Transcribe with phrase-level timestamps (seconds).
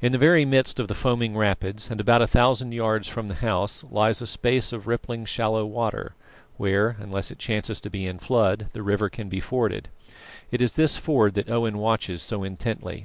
[0.00, 3.34] In the very midst of the foaming rapids, and about a thousand yards from the
[3.44, 6.14] house lies a space of rippling shallow water,
[6.56, 9.90] where, unless it chances to be in flood, the river can be forded.
[10.50, 13.04] It is this ford that Owen watches so intently.